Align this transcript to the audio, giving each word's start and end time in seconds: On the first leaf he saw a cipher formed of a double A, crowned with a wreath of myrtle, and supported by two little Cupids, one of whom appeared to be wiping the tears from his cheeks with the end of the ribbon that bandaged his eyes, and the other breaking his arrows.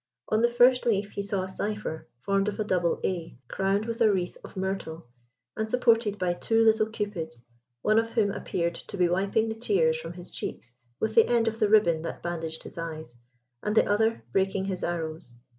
On 0.29 0.41
the 0.41 0.47
first 0.47 0.87
leaf 0.87 1.11
he 1.11 1.21
saw 1.21 1.43
a 1.43 1.47
cipher 1.47 2.07
formed 2.17 2.47
of 2.47 2.59
a 2.59 2.63
double 2.63 2.99
A, 3.03 3.37
crowned 3.47 3.85
with 3.85 4.01
a 4.01 4.11
wreath 4.11 4.35
of 4.43 4.57
myrtle, 4.57 5.05
and 5.55 5.69
supported 5.69 6.17
by 6.17 6.33
two 6.33 6.63
little 6.65 6.87
Cupids, 6.89 7.43
one 7.83 7.99
of 7.99 8.09
whom 8.13 8.31
appeared 8.31 8.73
to 8.73 8.97
be 8.97 9.07
wiping 9.07 9.47
the 9.49 9.53
tears 9.53 9.99
from 10.01 10.13
his 10.13 10.31
cheeks 10.31 10.73
with 10.99 11.13
the 11.13 11.27
end 11.27 11.47
of 11.47 11.59
the 11.59 11.69
ribbon 11.69 12.01
that 12.01 12.23
bandaged 12.23 12.63
his 12.63 12.79
eyes, 12.79 13.13
and 13.61 13.75
the 13.75 13.85
other 13.87 14.23
breaking 14.33 14.65
his 14.65 14.83
arrows. 14.83 15.35